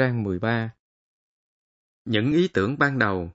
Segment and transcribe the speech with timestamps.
[0.00, 0.70] trang 13
[2.04, 3.30] Những ý tưởng ban đầu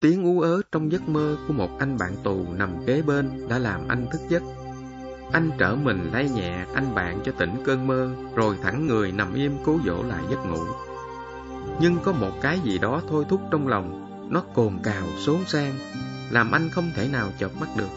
[0.00, 3.58] Tiếng ú ớ trong giấc mơ của một anh bạn tù nằm kế bên đã
[3.58, 4.42] làm anh thức giấc.
[5.32, 9.34] Anh trở mình lay nhẹ anh bạn cho tỉnh cơn mơ, rồi thẳng người nằm
[9.34, 10.64] im cố dỗ lại giấc ngủ.
[11.80, 15.74] Nhưng có một cái gì đó thôi thúc trong lòng, nó cồn cào xốn sang,
[16.30, 17.90] làm anh không thể nào chợp mắt được.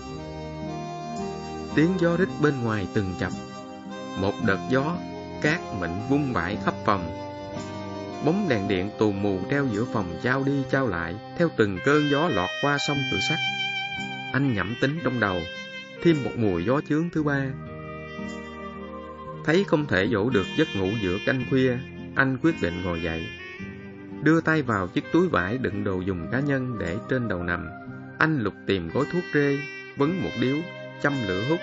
[1.76, 3.32] Tiếng gió rít bên ngoài từng chập,
[4.22, 4.98] một đợt gió,
[5.42, 7.28] cát mịn vung vãi khắp phòng,
[8.26, 12.10] Bóng đèn điện tù mù treo giữa phòng trao đi trao lại, theo từng cơn
[12.10, 13.40] gió lọt qua sông cửa sắt.
[14.34, 15.42] Anh nhẩm tính trong đầu,
[16.04, 17.46] thêm một mùi gió chướng thứ ba.
[19.46, 21.78] Thấy không thể dỗ được giấc ngủ giữa canh khuya,
[22.16, 23.28] anh quyết định ngồi dậy.
[24.24, 27.68] Đưa tay vào chiếc túi vải đựng đồ dùng cá nhân để trên đầu nằm.
[28.20, 29.58] Anh lục tìm gói thuốc rê,
[29.98, 30.56] vấn một điếu,
[31.02, 31.60] châm lửa hút.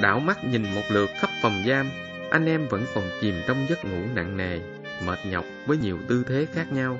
[0.00, 1.86] Đảo mắt nhìn một lượt khắp phòng giam,
[2.30, 4.60] anh em vẫn còn chìm trong giấc ngủ nặng nề
[5.06, 6.98] mệt nhọc với nhiều tư thế khác nhau.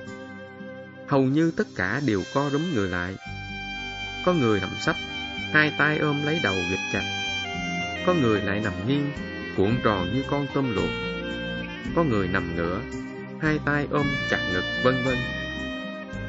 [1.09, 3.17] Hầu như tất cả đều co rúm người lại.
[4.25, 4.97] Có người nằm sấp,
[5.53, 7.03] hai tay ôm lấy đầu gịch chặt.
[8.07, 9.13] Có người lại nằm nghiêng,
[9.57, 10.91] cuộn tròn như con tôm luộc.
[11.97, 12.81] Có người nằm ngửa,
[13.41, 15.17] hai tay ôm chặt ngực vân vân.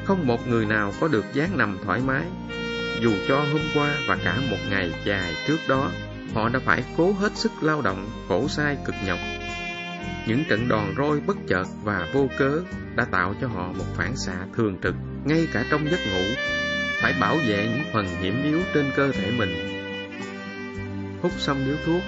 [0.04, 2.24] Không một người nào có được dáng nằm thoải mái,
[3.00, 5.90] dù cho hôm qua và cả một ngày dài trước đó,
[6.34, 9.18] họ đã phải cố hết sức lao động, khổ sai cực nhọc
[10.26, 12.60] những trận đòn roi bất chợt và vô cớ
[12.96, 16.34] đã tạo cho họ một phản xạ thường trực, ngay cả trong giấc ngủ,
[17.02, 19.50] phải bảo vệ những phần hiểm yếu trên cơ thể mình.
[21.22, 22.02] Hút xong điếu thuốc,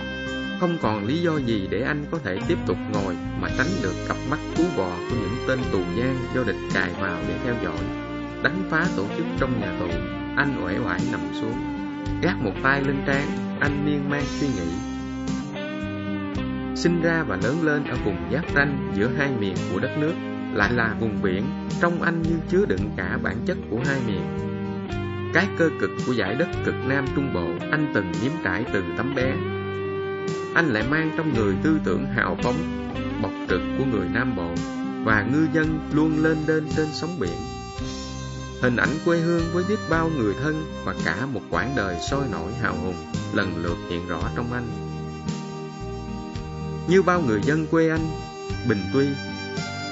[0.61, 3.95] không còn lý do gì để anh có thể tiếp tục ngồi mà tránh được
[4.09, 7.55] cặp mắt cú bò của những tên tù gian do địch cài vào để theo
[7.65, 7.85] dõi.
[8.43, 9.89] Đánh phá tổ chức trong nhà tù,
[10.37, 11.57] anh uể oải nằm xuống,
[12.23, 14.95] gác một tay lên trán, anh miên man suy nghĩ
[16.85, 20.13] sinh ra và lớn lên ở vùng giáp ranh giữa hai miền của đất nước,
[20.55, 21.45] lại là vùng biển,
[21.81, 24.23] trong anh như chứa đựng cả bản chất của hai miền.
[25.35, 28.83] Cái cơ cực của giải đất cực Nam Trung Bộ anh từng nếm trải từ
[28.97, 29.33] tấm bé.
[30.55, 32.91] Anh lại mang trong người tư tưởng hào phóng,
[33.23, 34.55] bộc trực của người Nam Bộ
[35.05, 37.54] và ngư dân luôn lên đên trên sóng biển.
[38.65, 42.25] Hình ảnh quê hương với biết bao người thân và cả một quãng đời sôi
[42.31, 42.95] nổi hào hùng
[43.35, 44.67] lần lượt hiện rõ trong anh.
[46.89, 48.07] Như bao người dân quê anh,
[48.69, 49.07] Bình Tuy,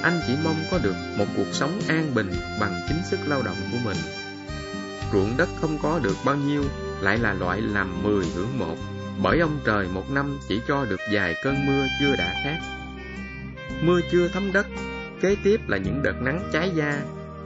[0.03, 3.55] anh chỉ mong có được một cuộc sống an bình bằng chính sức lao động
[3.71, 3.97] của mình.
[5.13, 6.63] Ruộng đất không có được bao nhiêu,
[7.01, 8.75] lại là loại làm mười hưởng một,
[9.23, 12.59] bởi ông trời một năm chỉ cho được vài cơn mưa chưa đã khác.
[13.81, 14.67] Mưa chưa thấm đất,
[15.21, 17.01] kế tiếp là những đợt nắng cháy da,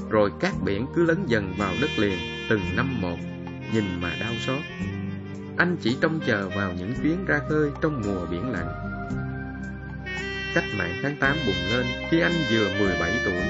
[0.09, 2.17] rồi cát biển cứ lấn dần vào đất liền
[2.49, 3.17] từng năm một,
[3.73, 4.61] nhìn mà đau xót.
[5.57, 8.87] Anh chỉ trông chờ vào những chuyến ra khơi trong mùa biển lặng
[10.57, 13.41] cách mạng tháng 8 bùng lên khi anh vừa 17 tuổi.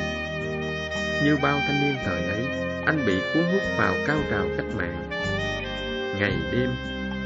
[1.23, 2.45] Như bao thanh niên thời ấy,
[2.85, 5.09] anh bị cuốn hút vào cao trào cách mạng.
[6.19, 6.69] Ngày đêm,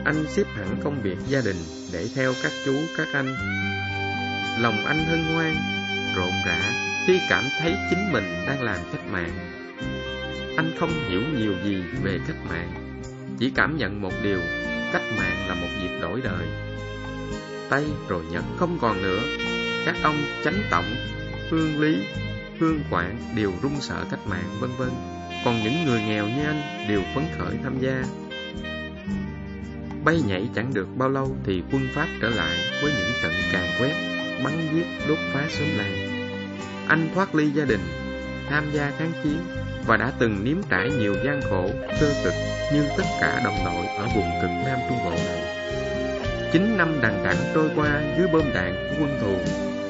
[0.06, 1.56] anh xếp hẳn công việc gia đình
[1.94, 3.36] để theo các chú, các anh.
[4.60, 5.56] Lòng anh hân hoan,
[6.16, 6.62] rộn rã
[7.08, 9.32] khi cảm thấy chính mình đang làm cách mạng.
[10.58, 13.02] Anh không hiểu nhiều gì về cách mạng,
[13.40, 14.40] chỉ cảm nhận một điều,
[14.94, 16.48] cách mạng là một dịp đổi đời.
[17.70, 19.22] Tây rồi Nhật không còn nữa,
[19.86, 20.96] các ông chánh tổng,
[21.50, 21.98] hương lý,
[22.60, 24.90] hương quản đều run sợ cách mạng vân vân.
[25.46, 28.04] Còn những người nghèo như anh đều phấn khởi tham gia.
[30.06, 33.66] Bay nhảy chẳng được bao lâu thì quân Pháp trở lại với những trận càn
[33.80, 34.11] quét,
[34.44, 36.08] bắn giết, đốt phá xóm làng.
[36.88, 37.82] Anh thoát ly gia đình,
[38.50, 39.38] tham gia kháng chiến
[39.88, 41.70] và đã từng nếm trải nhiều gian khổ,
[42.02, 42.34] cơ cực
[42.74, 45.62] như tất cả đồng đội ở vùng cực Nam Trung Bộ này.
[46.54, 49.38] Chín năm đằng đẵng trôi qua dưới bom đạn của quân thù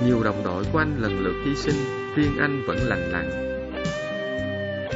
[0.06, 1.75] nhiều đồng đội của anh lần lượt hy sinh,
[2.16, 3.29] riêng anh vẫn lành lặn.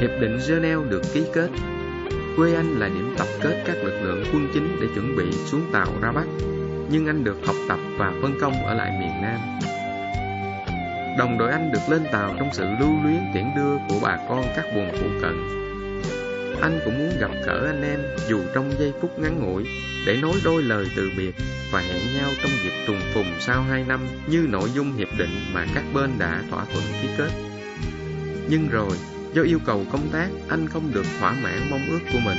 [0.02, 1.50] Hiệp định Geneva được ký kết.
[2.38, 5.62] Quê anh là điểm tập kết các lực lượng quân chính để chuẩn bị xuống
[5.74, 6.26] tàu ra Bắc,
[6.90, 9.60] nhưng anh được học tập và phân công ở lại miền Nam.
[11.18, 14.44] Đồng đội anh được lên tàu trong sự lưu luyến tiễn đưa của bà con
[14.56, 15.66] các vùng phụ cận
[16.62, 19.64] anh cũng muốn gặp gỡ anh em dù trong giây phút ngắn ngủi
[20.06, 21.32] để nói đôi lời từ biệt
[21.72, 25.30] và hẹn nhau trong dịp trùng phùng sau hai năm như nội dung hiệp định
[25.54, 27.30] mà các bên đã thỏa thuận ký kết.
[28.50, 28.98] Nhưng rồi,
[29.34, 32.38] do yêu cầu công tác, anh không được thỏa mãn mong ước của mình.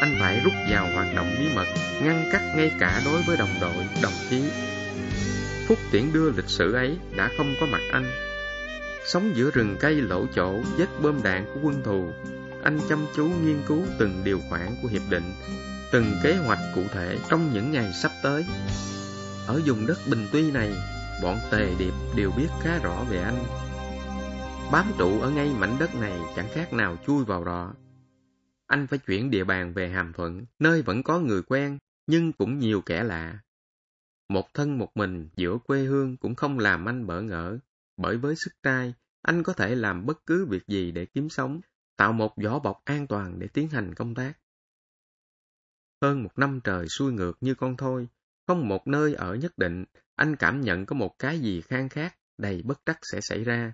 [0.00, 1.66] Anh phải rút vào hoạt động bí mật,
[2.02, 4.42] ngăn cắt ngay cả đối với đồng đội, đồng chí.
[5.68, 8.04] Phút tiễn đưa lịch sử ấy đã không có mặt anh.
[9.04, 12.12] Sống giữa rừng cây lỗ chỗ, vết bơm đạn của quân thù,
[12.62, 15.32] anh chăm chú nghiên cứu từng điều khoản của hiệp định,
[15.92, 18.44] từng kế hoạch cụ thể trong những ngày sắp tới.
[19.46, 20.72] Ở vùng đất Bình Tuy này,
[21.22, 23.44] bọn tề điệp đều biết khá rõ về anh.
[24.72, 27.72] Bám trụ ở ngay mảnh đất này chẳng khác nào chui vào rọ.
[28.66, 32.58] Anh phải chuyển địa bàn về Hàm Thuận, nơi vẫn có người quen, nhưng cũng
[32.58, 33.38] nhiều kẻ lạ.
[34.28, 37.58] Một thân một mình giữa quê hương cũng không làm anh bỡ ngỡ,
[37.96, 41.60] bởi với sức trai, anh có thể làm bất cứ việc gì để kiếm sống,
[41.96, 44.38] tạo một vỏ bọc an toàn để tiến hành công tác.
[46.02, 48.08] Hơn một năm trời xuôi ngược như con thôi,
[48.46, 49.84] không một nơi ở nhất định,
[50.14, 53.72] anh cảm nhận có một cái gì khang khác, đầy bất trắc sẽ xảy ra.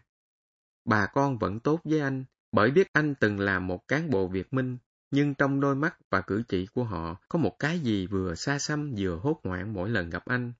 [0.84, 4.52] Bà con vẫn tốt với anh, bởi biết anh từng là một cán bộ Việt
[4.52, 4.78] Minh,
[5.14, 8.58] nhưng trong đôi mắt và cử chỉ của họ có một cái gì vừa xa
[8.58, 10.52] xăm vừa hốt hoảng mỗi lần gặp anh.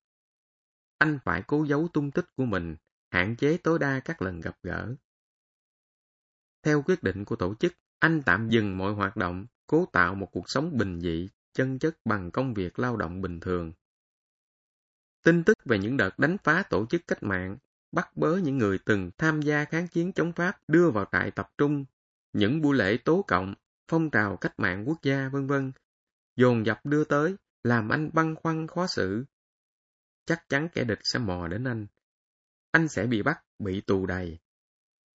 [0.98, 2.76] Anh phải cố giấu tung tích của mình,
[3.10, 4.94] hạn chế tối đa các lần gặp gỡ.
[6.62, 10.28] Theo quyết định của tổ chức, anh tạm dừng mọi hoạt động, cố tạo một
[10.32, 13.72] cuộc sống bình dị, chân chất bằng công việc lao động bình thường.
[15.24, 17.56] Tin tức về những đợt đánh phá tổ chức cách mạng,
[17.92, 21.52] bắt bớ những người từng tham gia kháng chiến chống Pháp đưa vào trại tập
[21.58, 21.84] trung,
[22.32, 23.54] những buổi lễ tố cộng,
[23.88, 25.72] phong trào cách mạng quốc gia vân vân
[26.36, 29.24] dồn dập đưa tới, làm anh băn khoăn khó xử.
[30.26, 31.86] Chắc chắn kẻ địch sẽ mò đến anh.
[32.70, 34.38] Anh sẽ bị bắt, bị tù đầy.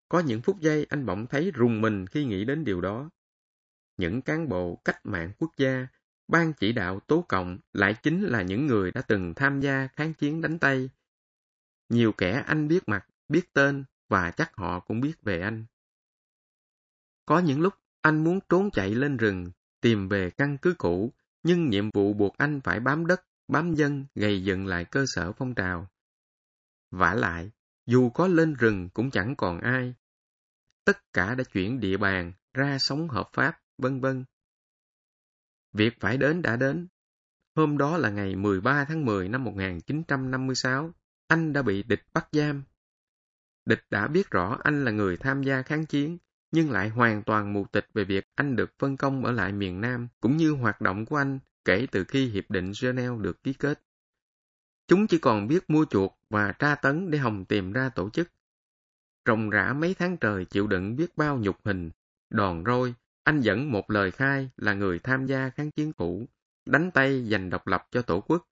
[0.09, 3.09] Có những phút giây anh bỗng thấy rùng mình khi nghĩ đến điều đó.
[3.97, 5.87] Những cán bộ cách mạng quốc gia
[6.29, 10.13] Ban chỉ đạo tố cộng lại chính là những người đã từng tham gia kháng
[10.13, 10.89] chiến đánh Tây.
[11.89, 15.65] Nhiều kẻ anh biết mặt, biết tên và chắc họ cũng biết về anh.
[17.25, 19.51] Có những lúc anh muốn trốn chạy lên rừng,
[19.81, 21.13] tìm về căn cứ cũ,
[21.43, 25.31] nhưng nhiệm vụ buộc anh phải bám đất, bám dân, gây dựng lại cơ sở
[25.31, 25.87] phong trào.
[26.91, 27.51] vả lại,
[27.85, 29.95] dù có lên rừng cũng chẳng còn ai.
[30.85, 34.25] Tất cả đã chuyển địa bàn, ra sống hợp pháp, vân vân.
[35.73, 36.87] Việc phải đến đã đến.
[37.55, 40.91] Hôm đó là ngày 13 tháng 10 năm 1956,
[41.27, 42.63] anh đã bị địch bắt giam.
[43.65, 46.17] Địch đã biết rõ anh là người tham gia kháng chiến,
[46.51, 49.81] nhưng lại hoàn toàn mù tịch về việc anh được phân công ở lại miền
[49.81, 53.53] Nam, cũng như hoạt động của anh kể từ khi Hiệp định Geneva được ký
[53.53, 53.81] kết.
[54.87, 58.31] Chúng chỉ còn biết mua chuột và tra tấn để Hồng tìm ra tổ chức.
[59.25, 61.89] Rồng rã mấy tháng trời chịu đựng biết bao nhục hình,
[62.29, 62.93] đòn roi,
[63.23, 66.27] anh dẫn một lời khai là người tham gia kháng chiến cũ,
[66.65, 68.47] đánh tay giành độc lập cho tổ quốc.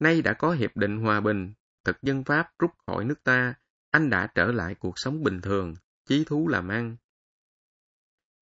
[0.00, 1.52] Nay đã có hiệp định hòa bình,
[1.84, 3.54] thực dân Pháp rút khỏi nước ta,
[3.90, 5.74] anh đã trở lại cuộc sống bình thường,
[6.04, 6.96] chí thú làm ăn.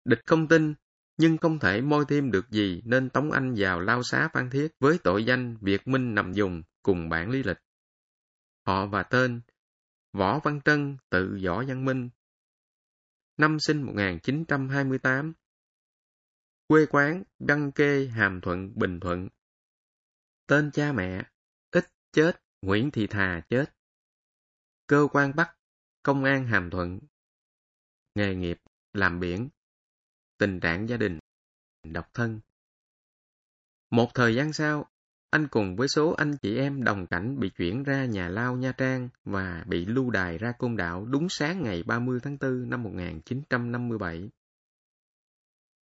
[0.06, 0.74] Địch không tin,
[1.18, 4.68] nhưng không thể moi thêm được gì nên tống anh vào lao xá phan thiết
[4.80, 7.60] với tội danh Việt Minh nằm dùng cùng bản lý lịch.
[8.66, 9.42] Họ và tên
[10.13, 12.10] Võ Văn Trân tự Võ Văn Minh
[13.42, 15.34] năm sinh 1928.
[16.68, 19.30] Quê quán đăng Kê, Hàm Thuận, Bình Thuận.
[20.48, 21.24] Tên cha mẹ,
[21.72, 23.66] ít chết, Nguyễn Thị Thà chết.
[24.88, 25.58] Cơ quan Bắc,
[26.04, 27.00] Công an Hàm Thuận.
[28.16, 28.58] Nghề nghiệp,
[28.94, 29.50] làm biển.
[30.38, 31.19] Tình trạng gia đình,
[31.84, 32.40] độc thân.
[33.90, 34.86] Một thời gian sau,
[35.30, 38.72] anh cùng với số anh chị em đồng cảnh bị chuyển ra nhà lao Nha
[38.72, 42.84] Trang và bị lưu đài ra côn đảo đúng sáng ngày 30 tháng 4 năm
[42.84, 44.30] 1957.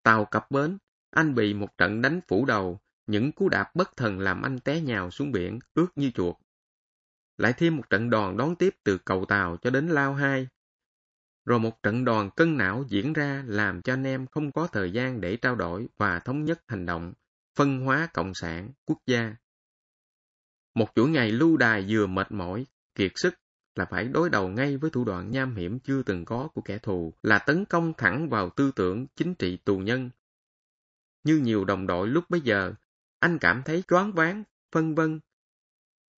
[0.03, 0.79] Tàu cập bến,
[1.11, 4.81] anh bị một trận đánh phủ đầu, những cú đạp bất thần làm anh té
[4.81, 6.37] nhào xuống biển, ướt như chuột.
[7.37, 10.49] Lại thêm một trận đòn đón tiếp từ cầu tàu cho đến lao hai.
[11.48, 14.93] Rồi một trận đòn cân não diễn ra làm cho anh em không có thời
[14.93, 17.12] gian để trao đổi và thống nhất hành động
[17.56, 19.36] phân hóa cộng sản, quốc gia.
[20.74, 23.34] Một chuỗi ngày lưu đài vừa mệt mỏi, kiệt sức
[23.74, 26.78] là phải đối đầu ngay với thủ đoạn nham hiểm chưa từng có của kẻ
[26.78, 30.10] thù là tấn công thẳng vào tư tưởng chính trị tù nhân.
[31.24, 32.74] Như nhiều đồng đội lúc bấy giờ,
[33.19, 35.20] anh cảm thấy choáng váng, phân vân.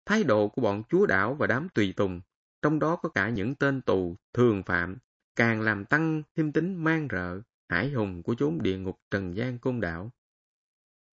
[0.05, 2.21] Thái độ của bọn chúa đảo và đám tùy tùng,
[2.61, 4.97] trong đó có cả những tên tù, thường phạm,
[5.39, 9.59] càng làm tăng thêm tính mang rợ, hải hùng của chốn địa ngục trần gian
[9.59, 10.11] côn đảo.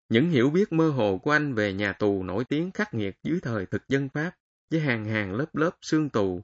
[0.09, 3.39] Những hiểu biết mơ hồ của anh về nhà tù nổi tiếng khắc nghiệt dưới
[3.41, 4.31] thời thực dân Pháp,
[4.71, 6.41] với hàng hàng lớp lớp xương tù,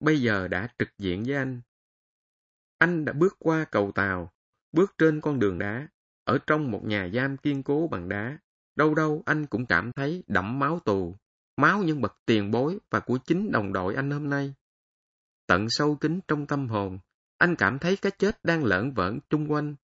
[0.00, 1.60] bây giờ đã trực diện với anh.
[2.78, 4.32] Anh đã bước qua cầu tàu,
[4.72, 5.88] bước trên con đường đá,
[6.24, 8.38] ở trong một nhà giam kiên cố bằng đá.
[8.76, 11.16] Đâu đâu anh cũng cảm thấy đẫm máu tù,
[11.56, 14.54] máu những bậc tiền bối và của chính đồng đội anh hôm nay.
[15.46, 16.98] Tận sâu kín trong tâm hồn,
[17.42, 19.74] anh cảm thấy cái chết đang lởn vởn chung quanh,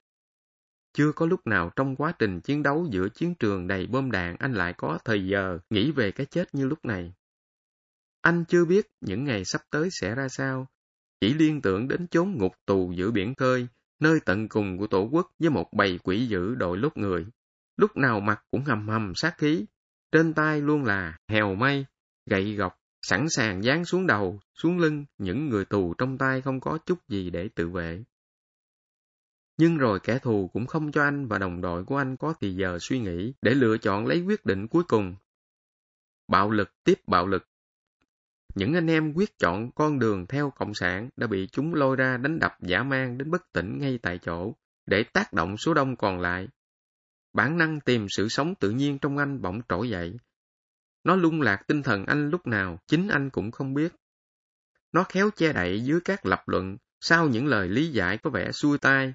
[0.93, 4.37] chưa có lúc nào trong quá trình chiến đấu giữa chiến trường đầy bom đạn
[4.39, 7.15] anh lại có thời giờ nghĩ về cái chết như lúc này.
[8.21, 10.67] Anh chưa biết những ngày sắp tới sẽ ra sao,
[11.21, 13.69] chỉ liên tưởng đến chốn ngục tù giữa biển khơi,
[14.01, 17.27] nơi tận cùng của tổ quốc với một bầy quỷ dữ đội lốt người.
[17.77, 19.67] Lúc nào mặt cũng hầm hầm sát khí,
[20.13, 21.87] trên tay luôn là hèo may,
[22.27, 26.61] gậy gọc, sẵn sàng giáng xuống đầu, xuống lưng những người tù trong tay không
[26.61, 28.05] có chút gì để tự vệ.
[29.57, 32.55] Nhưng rồi kẻ thù cũng không cho anh và đồng đội của anh có thì
[32.55, 35.17] giờ suy nghĩ để lựa chọn lấy quyết định cuối cùng.
[36.29, 37.49] Bạo lực tiếp bạo lực.
[38.55, 42.17] Những anh em quyết chọn con đường theo Cộng sản đã bị chúng lôi ra
[42.17, 44.55] đánh đập giả mang đến bất tỉnh ngay tại chỗ
[44.87, 46.49] để tác động số đông còn lại.
[47.33, 50.15] Bản năng tìm sự sống tự nhiên trong anh bỗng trỗi dậy.
[51.05, 53.93] Nó lung lạc tinh thần anh lúc nào, chính anh cũng không biết.
[54.93, 58.53] Nó khéo che đậy dưới các lập luận, sau những lời lý giải có vẻ
[58.53, 59.15] xuôi tai,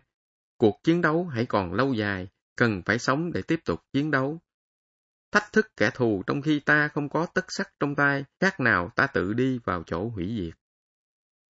[0.63, 4.39] Cuộc chiến đấu hãy còn lâu dài, cần phải sống để tiếp tục chiến đấu.
[5.31, 8.91] Thách thức kẻ thù trong khi ta không có tất sắc trong tay, khác nào
[8.95, 10.59] ta tự đi vào chỗ hủy diệt.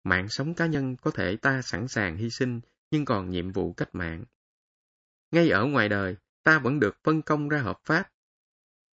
[0.03, 3.74] Mạng sống cá nhân có thể ta sẵn sàng hy sinh, nhưng còn nhiệm vụ
[3.74, 4.25] cách mạng.
[5.32, 8.12] Ngay ở ngoài đời, ta vẫn được phân công ra hợp pháp.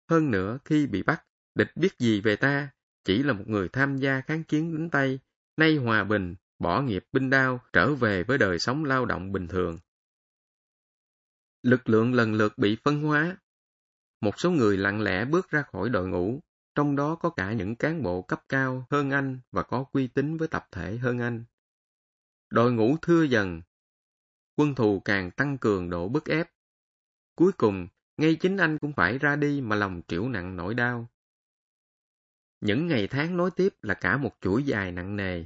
[0.09, 1.25] Hơn nữa, khi bị bắt,
[1.55, 2.71] địch biết gì về ta,
[3.05, 5.21] chỉ là một người tham gia kháng chiến đánh Tây,
[5.57, 9.49] nay hòa bình, bỏ nghiệp binh đao, trở về với đời sống lao động bình
[9.49, 9.79] thường.
[11.63, 13.37] Lực lượng lần lượt bị phân hóa.
[14.21, 16.41] Một số người lặng lẽ bước ra khỏi đội ngũ,
[16.75, 20.37] trong đó có cả những cán bộ cấp cao hơn anh và có uy tín
[20.37, 21.45] với tập thể hơn anh.
[22.51, 23.63] Đội ngũ thưa dần,
[24.57, 26.51] quân thù càng tăng cường độ bức ép.
[27.35, 31.09] Cuối cùng, ngay chính anh cũng phải ra đi mà lòng chịu nặng nỗi đau.
[32.61, 35.45] Những ngày tháng nối tiếp là cả một chuỗi dài nặng nề.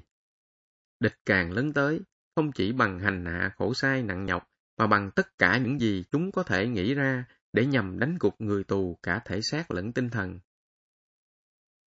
[1.00, 2.00] Địch càng lớn tới,
[2.34, 6.04] không chỉ bằng hành hạ khổ sai nặng nhọc, mà bằng tất cả những gì
[6.10, 9.92] chúng có thể nghĩ ra để nhằm đánh gục người tù cả thể xác lẫn
[9.92, 10.40] tinh thần.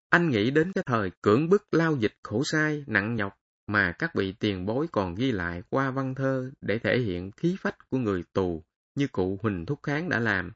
[0.09, 4.15] Anh nghĩ đến cái thời cưỡng bức lao dịch khổ sai, nặng nhọc mà các
[4.15, 7.99] vị tiền bối còn ghi lại qua văn thơ để thể hiện khí phách của
[7.99, 8.63] người tù
[8.95, 10.53] như cụ Huỳnh Thúc Kháng đã làm.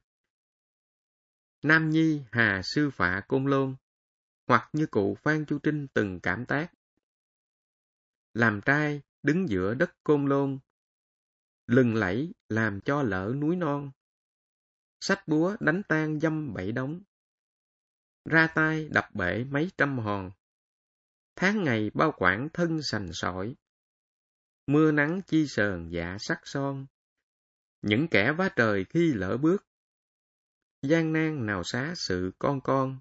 [1.66, 3.76] Nam Nhi Hà Sư Phạ Côn Lôn
[4.46, 6.72] hoặc như cụ Phan Chu Trinh từng cảm tác.
[8.34, 10.58] Làm trai, đứng giữa đất Côn Lôn,
[11.66, 13.90] lừng lẫy làm cho lỡ núi non.
[15.00, 17.02] Sách búa đánh tan dâm bảy đống.
[18.24, 20.30] Ra tay đập bể mấy trăm hòn.
[21.36, 23.54] Tháng ngày bao quản thân sành sỏi.
[24.66, 26.86] Mưa nắng chi sờn dạ sắc son.
[27.82, 29.66] Những kẻ vá trời khi lỡ bước
[30.82, 32.98] gian nan nào xá sự con con.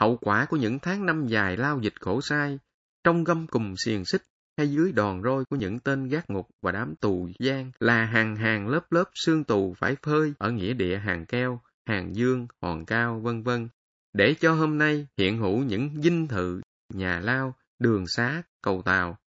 [0.00, 2.58] Hậu quả của những tháng năm dài lao dịch khổ sai,
[3.04, 4.22] trong gâm cùng xiềng xích,
[4.56, 8.36] hay dưới đòn roi của những tên gác ngục và đám tù gian là hàng
[8.36, 12.84] hàng lớp lớp xương tù phải phơi ở nghĩa địa hàng keo, hàng dương, hòn
[12.84, 13.68] cao, vân vân,
[14.12, 16.60] để cho hôm nay hiện hữu những dinh thự,
[16.92, 19.18] nhà lao, đường xá, cầu tàu.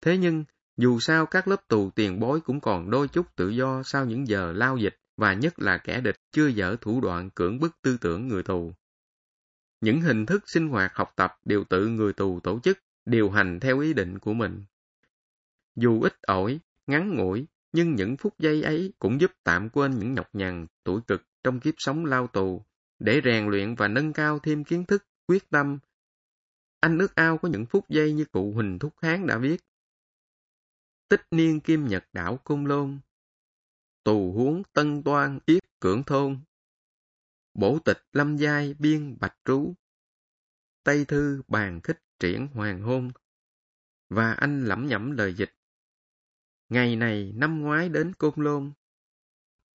[0.00, 0.44] Thế nhưng,
[0.76, 4.28] dù sao các lớp tù tiền bối cũng còn đôi chút tự do sau những
[4.28, 7.96] giờ lao dịch và nhất là kẻ địch chưa dở thủ đoạn cưỡng bức tư
[8.00, 8.72] tưởng người tù.
[9.80, 13.60] Những hình thức sinh hoạt học tập đều tự người tù tổ chức điều hành
[13.60, 14.64] theo ý định của mình.
[15.76, 20.14] Dù ít ỏi, ngắn ngủi, nhưng những phút giây ấy cũng giúp tạm quên những
[20.14, 22.64] nhọc nhằn, tuổi cực trong kiếp sống lao tù,
[22.98, 25.78] để rèn luyện và nâng cao thêm kiến thức, quyết tâm.
[26.80, 29.60] Anh ước ao có những phút giây như cụ Huỳnh Thúc Kháng đã viết.
[31.08, 32.98] Tích niên kim nhật đảo Côn Lôn
[34.08, 36.40] Tù huống Tân Toan Yết Cưỡng Thôn
[37.54, 39.74] Bổ tịch Lâm Giai Biên Bạch Trú
[40.82, 43.10] Tây Thư Bàn Khích triển hoàng hôn.
[44.08, 45.54] Và anh lẩm nhẩm lời dịch.
[46.68, 48.72] Ngày này năm ngoái đến Côn Lôn.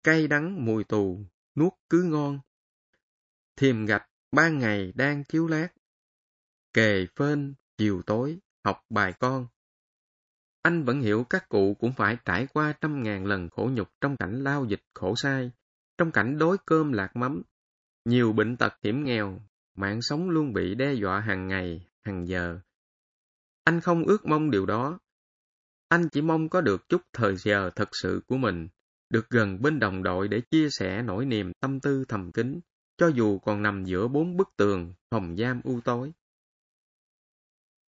[0.04, 2.40] Cay đắng mùi tù, nuốt cứ ngon.
[3.56, 5.68] Thiềm gạch ban ngày đang chiếu lát.
[6.74, 9.48] Kề phên, chiều tối, học bài con.
[10.62, 14.18] Anh vẫn hiểu các cụ cũng phải trải qua trăm ngàn lần khổ nhục trong
[14.18, 15.52] cảnh lao dịch khổ sai,
[15.98, 17.42] trong cảnh đói cơm lạc mắm.
[18.06, 19.40] Nhiều bệnh tật hiểm nghèo,
[19.76, 22.60] mạng sống luôn bị đe dọa hàng ngày, hàng giờ.
[23.64, 25.00] Anh không ước mong điều đó.
[25.88, 28.68] Anh chỉ mong có được chút thời giờ thật sự của mình,
[29.10, 32.60] được gần bên đồng đội để chia sẻ nỗi niềm tâm tư thầm kín,
[32.98, 36.12] cho dù còn nằm giữa bốn bức tường, phòng giam u tối.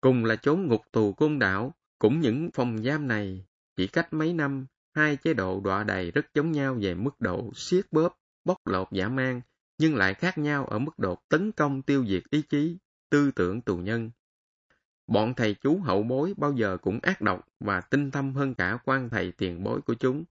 [0.01, 4.33] Cùng là chốn ngục tù côn đảo, cũng những phòng giam này, chỉ cách mấy
[4.33, 4.65] năm,
[4.95, 8.87] hai chế độ đọa đầy rất giống nhau về mức độ siết bóp, bóc lột
[8.91, 9.41] giả man
[9.77, 12.77] nhưng lại khác nhau ở mức độ tấn công tiêu diệt ý chí,
[13.09, 14.11] tư tưởng tù nhân.
[15.07, 18.77] Bọn thầy chú hậu bối bao giờ cũng ác độc và tinh thâm hơn cả
[18.85, 20.23] quan thầy tiền bối của chúng.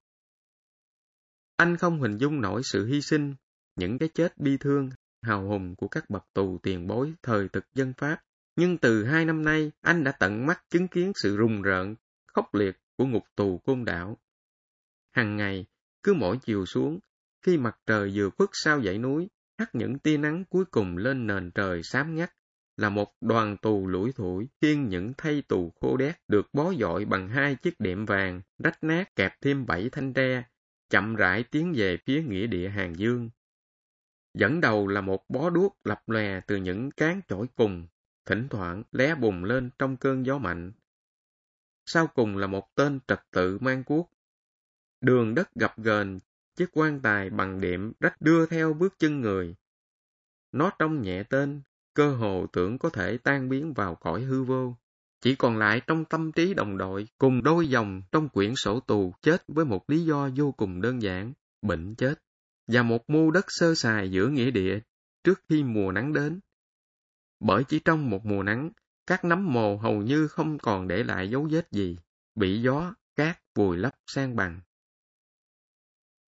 [1.56, 3.34] Anh không hình dung nổi sự hy sinh,
[3.76, 4.90] những cái chết bi thương,
[5.22, 8.20] hào hùng của các bậc tù tiền bối thời thực dân Pháp.
[8.60, 11.94] Nhưng từ hai năm nay, anh đã tận mắt chứng kiến sự rùng rợn,
[12.26, 14.18] khốc liệt của ngục tù côn đảo.
[15.10, 15.66] Hằng ngày,
[16.02, 16.98] cứ mỗi chiều xuống,
[17.42, 21.26] khi mặt trời vừa khuất sau dãy núi, hắt những tia nắng cuối cùng lên
[21.26, 22.32] nền trời xám ngắt,
[22.76, 27.04] là một đoàn tù lủi thủi khiêng những thay tù khô đét được bó dội
[27.04, 30.42] bằng hai chiếc đệm vàng, rách nát kẹp thêm bảy thanh tre,
[30.90, 33.30] chậm rãi tiến về phía nghĩa địa Hàng Dương.
[34.34, 37.86] Dẫn đầu là một bó đuốc lập lòe từ những cán chổi cùng,
[38.26, 40.72] thỉnh thoảng lé bùng lên trong cơn gió mạnh.
[41.86, 44.10] Sau cùng là một tên trật tự mang cuốc.
[45.00, 46.18] Đường đất gập ghềnh,
[46.56, 49.56] chiếc quan tài bằng điểm rách đưa theo bước chân người.
[50.52, 51.62] Nó trông nhẹ tên,
[51.94, 54.76] cơ hồ tưởng có thể tan biến vào cõi hư vô.
[55.20, 59.14] Chỉ còn lại trong tâm trí đồng đội cùng đôi dòng trong quyển sổ tù
[59.22, 62.14] chết với một lý do vô cùng đơn giản, bệnh chết,
[62.66, 64.80] và một mô đất sơ sài giữa nghĩa địa
[65.24, 66.40] trước khi mùa nắng đến.
[67.40, 68.70] Bởi chỉ trong một mùa nắng,
[69.06, 71.98] các nấm mồ hầu như không còn để lại dấu vết gì,
[72.34, 74.60] bị gió, cát vùi lấp sang bằng.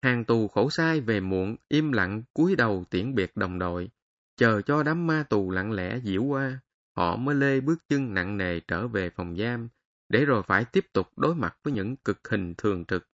[0.02, 3.90] Hàng tù khổ sai về muộn, im lặng cúi đầu tiễn biệt đồng đội,
[4.37, 6.59] chờ cho đám ma tù lặng lẽ diễu qua,
[6.97, 9.69] họ mới lê bước chân nặng nề trở về phòng giam,
[10.09, 13.09] để rồi phải tiếp tục đối mặt với những cực hình thường trực.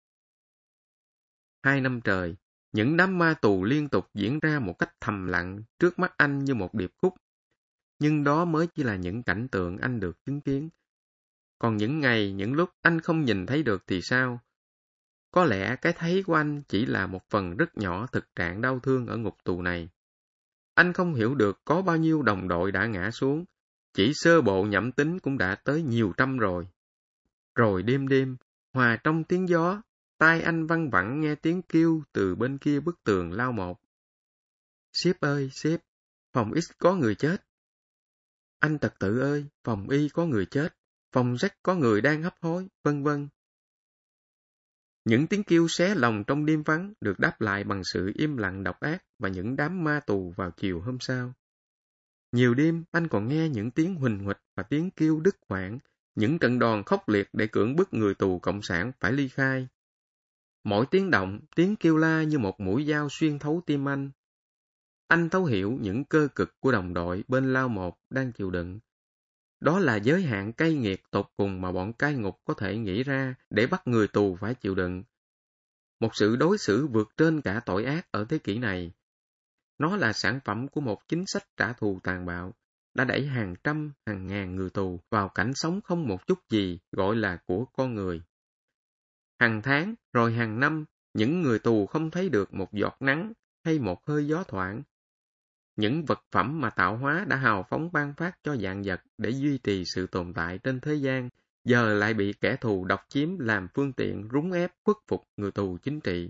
[1.63, 2.35] Hai năm trời,
[2.71, 6.45] những đám ma tù liên tục diễn ra một cách thầm lặng trước mắt anh
[6.45, 7.15] như một điệp khúc.
[7.99, 10.69] Nhưng đó mới chỉ là những cảnh tượng anh được chứng kiến.
[11.59, 14.39] Còn những ngày, những lúc anh không nhìn thấy được thì sao?
[15.31, 18.79] Có lẽ cái thấy của anh chỉ là một phần rất nhỏ thực trạng đau
[18.79, 19.89] thương ở ngục tù này.
[20.73, 23.45] Anh không hiểu được có bao nhiêu đồng đội đã ngã xuống,
[23.93, 26.67] chỉ sơ bộ nhẩm tính cũng đã tới nhiều trăm rồi.
[27.55, 28.37] Rồi đêm đêm,
[28.73, 29.81] hòa trong tiếng gió,
[30.17, 33.79] tai anh văng vẳng nghe tiếng kêu từ bên kia bức tường lao một.
[34.93, 35.79] Sếp ơi, sếp,
[36.33, 37.43] phòng X có người chết.
[38.59, 40.75] Anh tật tự ơi, phòng Y có người chết,
[41.11, 43.27] phòng rách có người đang hấp hối, vân vân.
[45.05, 48.63] Những tiếng kêu xé lòng trong đêm vắng được đáp lại bằng sự im lặng
[48.63, 51.33] độc ác và những đám ma tù vào chiều hôm sau.
[52.31, 55.79] Nhiều đêm anh còn nghe những tiếng huỳnh huỵch và tiếng kêu đứt quãng,
[56.15, 59.67] những trận đòn khốc liệt để cưỡng bức người tù cộng sản phải ly khai.
[60.63, 64.11] Mỗi tiếng động, tiếng kêu la như một mũi dao xuyên thấu tim anh.
[65.07, 68.79] Anh thấu hiểu những cơ cực của đồng đội bên lao một đang chịu đựng.
[69.59, 73.03] Đó là giới hạn cay nghiệt tột cùng mà bọn cai ngục có thể nghĩ
[73.03, 75.03] ra để bắt người tù phải chịu đựng.
[75.99, 78.91] Một sự đối xử vượt trên cả tội ác ở thế kỷ này.
[79.77, 82.53] Nó là sản phẩm của một chính sách trả thù tàn bạo,
[82.93, 86.79] đã đẩy hàng trăm, hàng ngàn người tù vào cảnh sống không một chút gì
[86.91, 88.21] gọi là của con người.
[89.39, 93.79] Hàng tháng, rồi hàng năm, những người tù không thấy được một giọt nắng hay
[93.79, 94.83] một hơi gió thoảng.
[95.77, 99.29] Những vật phẩm mà tạo hóa đã hào phóng ban phát cho dạng vật để
[99.29, 101.29] duy trì sự tồn tại trên thế gian,
[101.63, 105.51] giờ lại bị kẻ thù độc chiếm làm phương tiện rúng ép khuất phục người
[105.51, 106.29] tù chính trị.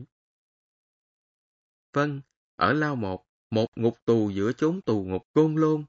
[1.93, 2.21] Vâng,
[2.55, 5.85] ở Lao Một, một ngục tù giữa chốn tù ngục côn lôn,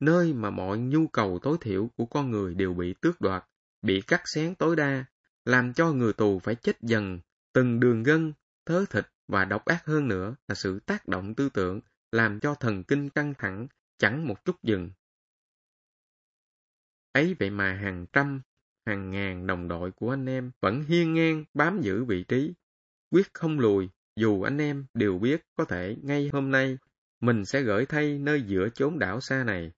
[0.00, 3.44] nơi mà mọi nhu cầu tối thiểu của con người đều bị tước đoạt,
[3.82, 5.04] bị cắt xén tối đa,
[5.44, 7.20] làm cho người tù phải chết dần,
[7.52, 8.32] từng đường gân,
[8.66, 11.80] thớ thịt và độc ác hơn nữa là sự tác động tư tưởng,
[12.12, 13.66] làm cho thần kinh căng thẳng,
[13.98, 14.90] chẳng một chút dừng.
[17.12, 18.42] Ấy vậy mà hàng trăm,
[18.86, 22.52] hàng ngàn đồng đội của anh em vẫn hiên ngang bám giữ vị trí,
[23.10, 26.78] quyết không lùi, dù anh em đều biết có thể ngay hôm nay
[27.20, 29.72] mình sẽ gửi thay nơi giữa chốn đảo xa này.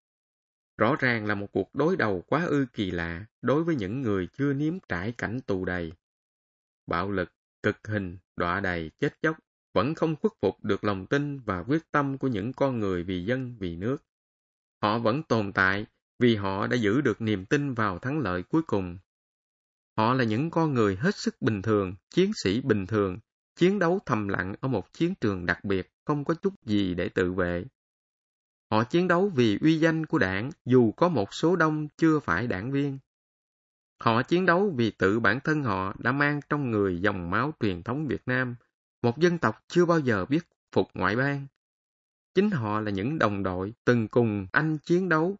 [0.79, 4.29] Rõ ràng là một cuộc đối đầu quá ư kỳ lạ đối với những người
[4.33, 5.93] chưa nếm trải cảnh tù đầy.
[6.87, 9.37] Bạo lực, cực hình, đọa đầy, chết chóc
[9.75, 13.25] vẫn không khuất phục được lòng tin và quyết tâm của những con người vì
[13.25, 13.97] dân, vì nước.
[14.83, 15.87] Họ vẫn tồn tại
[16.19, 18.99] vì họ đã giữ được niềm tin vào thắng lợi cuối cùng.
[19.97, 23.19] Họ là những con người hết sức bình thường, chiến sĩ bình thường,
[23.57, 27.09] chiến đấu thầm lặng ở một chiến trường đặc biệt, không có chút gì để
[27.09, 27.65] tự vệ.
[28.71, 32.47] Họ chiến đấu vì uy danh của đảng, dù có một số đông chưa phải
[32.47, 32.99] đảng viên.
[34.01, 37.83] Họ chiến đấu vì tự bản thân họ đã mang trong người dòng máu truyền
[37.83, 38.57] thống Việt Nam,
[39.05, 41.47] một dân tộc chưa bao giờ biết phục ngoại bang.
[42.35, 45.37] Chính họ là những đồng đội từng cùng anh chiến đấu.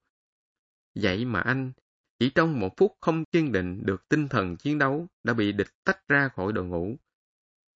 [0.95, 1.73] Vậy mà anh,
[2.19, 5.71] chỉ trong một phút không kiên định được tinh thần chiến đấu đã bị địch
[5.85, 6.97] tách ra khỏi đội ngũ.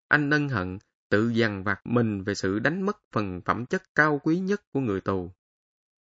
[0.09, 4.21] Anh ân hận, tự dằn vặt mình về sự đánh mất phần phẩm chất cao
[4.23, 5.31] quý nhất của người tù.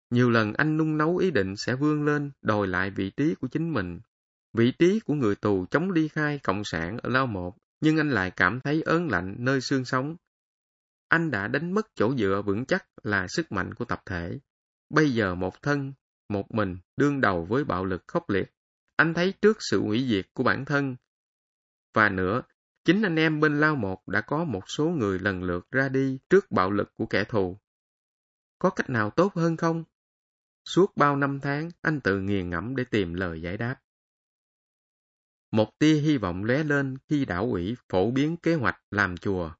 [0.09, 3.47] Nhiều lần anh nung nấu ý định sẽ vươn lên đòi lại vị trí của
[3.47, 3.99] chính mình.
[4.53, 8.09] Vị trí của người tù chống ly khai cộng sản ở Lao Một, nhưng anh
[8.09, 10.15] lại cảm thấy ớn lạnh nơi xương sống.
[11.07, 14.39] Anh đã đánh mất chỗ dựa vững chắc là sức mạnh của tập thể.
[14.89, 15.93] Bây giờ một thân,
[16.29, 18.53] một mình, đương đầu với bạo lực khốc liệt.
[18.95, 20.95] Anh thấy trước sự hủy diệt của bản thân.
[21.93, 22.41] Và nữa,
[22.85, 26.19] chính anh em bên Lao Một đã có một số người lần lượt ra đi
[26.29, 27.59] trước bạo lực của kẻ thù.
[28.59, 29.83] Có cách nào tốt hơn không?
[30.69, 33.75] Suốt bao năm tháng, anh tự nghiền ngẫm để tìm lời giải đáp.
[35.55, 39.51] Một tia hy vọng lóe lên khi đảo ủy phổ biến kế hoạch làm chùa.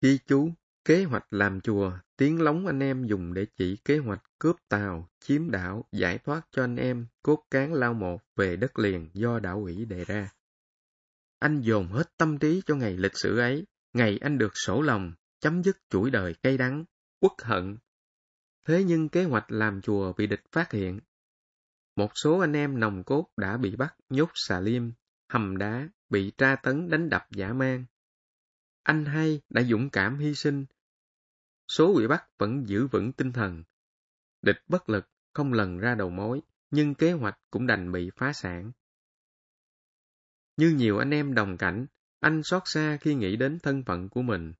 [0.00, 0.50] Ghi chú,
[0.84, 5.08] kế hoạch làm chùa, tiếng lóng anh em dùng để chỉ kế hoạch cướp tàu,
[5.20, 9.38] chiếm đảo, giải thoát cho anh em cốt cán lao một về đất liền do
[9.38, 10.32] đảo ủy đề ra.
[11.38, 15.12] Anh dồn hết tâm trí cho ngày lịch sử ấy, ngày anh được sổ lòng,
[15.40, 16.84] chấm dứt chuỗi đời cay đắng,
[17.20, 17.76] uất hận.
[18.66, 21.00] Thế nhưng kế hoạch làm chùa bị địch phát hiện.
[21.96, 24.90] Một số anh em nòng cốt đã bị bắt nhốt xà liêm,
[25.30, 27.84] hầm đá, bị tra tấn đánh đập dã man
[28.82, 30.64] Anh hay đã dũng cảm hy sinh.
[31.68, 33.62] Số bị bắt vẫn giữ vững tinh thần.
[34.42, 36.40] Địch bất lực, không lần ra đầu mối,
[36.70, 38.72] nhưng kế hoạch cũng đành bị phá sản.
[40.56, 41.86] Như nhiều anh em đồng cảnh,
[42.20, 44.52] anh xót xa khi nghĩ đến thân phận của mình.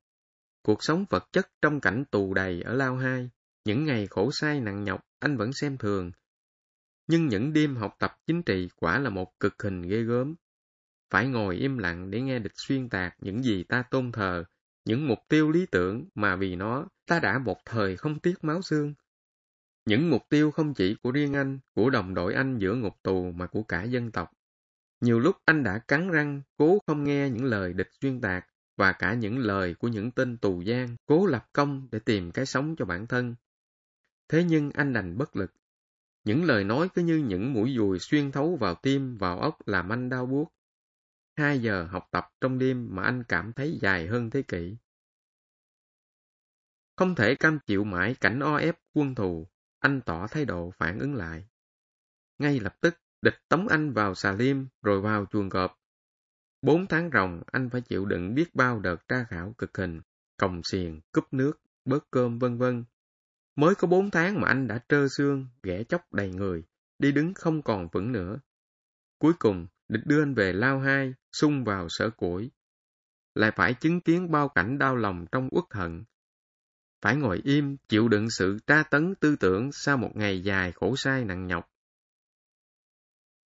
[0.63, 3.31] Cuộc sống vật chất trong cảnh tù đầy ở Lao Hai,
[3.65, 6.13] những ngày khổ sai nặng nhọc anh vẫn xem thường.
[7.07, 10.35] Nhưng những đêm học tập chính trị quả là một cực hình ghê gớm.
[11.11, 14.45] Phải ngồi im lặng để nghe địch xuyên tạc những gì ta tôn thờ,
[14.85, 18.63] những mục tiêu lý tưởng mà vì nó ta đã một thời không tiếc máu
[18.63, 18.95] xương.
[19.85, 23.33] Những mục tiêu không chỉ của riêng anh, của đồng đội anh giữa ngục tù
[23.33, 24.33] mà của cả dân tộc.
[25.01, 28.47] Nhiều lúc anh đã cắn răng, cố không nghe những lời địch xuyên tạc
[28.77, 32.47] và cả những lời của những tên tù giam cố lập công để tìm cái
[32.47, 33.35] sống cho bản thân.
[34.29, 35.53] Thế nhưng anh đành bất lực.
[36.25, 39.93] Những lời nói cứ như những mũi dùi xuyên thấu vào tim, vào ốc làm
[39.93, 40.53] anh đau buốt.
[41.41, 44.77] Hai giờ học tập trong đêm mà anh cảm thấy dài hơn thế kỷ.
[46.97, 49.49] Không thể cam chịu mãi cảnh o ép quân thù,
[49.79, 51.49] anh tỏ thái độ phản ứng lại.
[52.39, 55.79] Ngay lập tức, Địch tống anh vào xà liêm, rồi vào chuồng cọp.
[56.63, 60.01] Bốn tháng ròng, anh phải chịu đựng biết bao đợt tra khảo cực hình,
[60.37, 62.85] còng xiềng, cúp nước, bớt cơm vân vân.
[63.57, 66.65] Mới có bốn tháng mà anh đã trơ xương, ghẻ chóc đầy người,
[66.99, 68.41] đi đứng không còn vững nữa.
[69.19, 72.51] Cuối cùng, địch đưa anh về lao hai, xung vào sở củi.
[73.35, 76.05] Lại phải chứng kiến bao cảnh đau lòng trong uất hận.
[77.03, 80.97] Phải ngồi im, chịu đựng sự tra tấn tư tưởng sau một ngày dài khổ
[80.97, 81.71] sai nặng nhọc.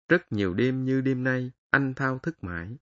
[0.09, 2.77] Rất nhiều đêm như đêm nay, anh thao thức mãi.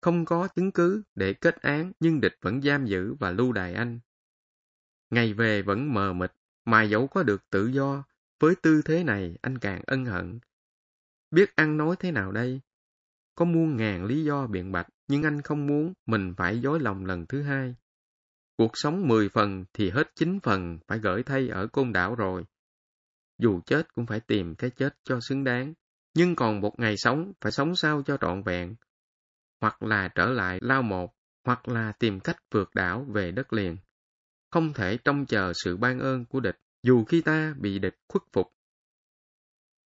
[0.00, 3.74] Không có chứng cứ để kết án nhưng địch vẫn giam giữ và lưu đày
[3.74, 4.00] anh.
[5.10, 6.32] Ngày về vẫn mờ mịt,
[6.64, 8.04] mà dẫu có được tự do,
[8.40, 10.38] với tư thế này anh càng ân hận.
[11.30, 12.60] Biết ăn nói thế nào đây?
[13.34, 17.04] Có muôn ngàn lý do biện bạch, nhưng anh không muốn mình phải dối lòng
[17.04, 17.74] lần thứ hai.
[18.56, 22.44] Cuộc sống mười phần thì hết chín phần phải gửi thay ở côn đảo rồi.
[23.38, 25.74] Dù chết cũng phải tìm cái chết cho xứng đáng
[26.16, 28.76] nhưng còn một ngày sống phải sống sao cho trọn vẹn.
[29.60, 33.76] Hoặc là trở lại lao một, hoặc là tìm cách vượt đảo về đất liền.
[34.50, 38.22] Không thể trông chờ sự ban ơn của địch, dù khi ta bị địch khuất
[38.32, 38.52] phục.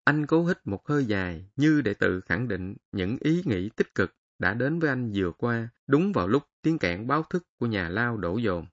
[0.04, 3.94] Anh cố hít một hơi dài như để tự khẳng định những ý nghĩ tích
[3.94, 7.66] cực đã đến với anh vừa qua, đúng vào lúc tiếng kẹn báo thức của
[7.66, 8.66] nhà lao đổ dồn.